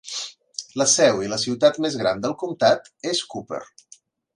[0.83, 3.67] La seu i la ciutat més gran del comtat és Cooper.